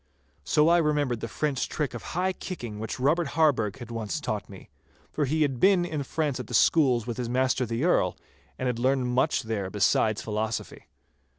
[0.43, 4.49] So I remembered a French trick of high kicking which Robert Harburgh had once taught
[4.49, 4.71] me,
[5.11, 8.17] for he had been in France at the schools with his master the Earl,
[8.57, 10.87] and had learned much there besides philosophy.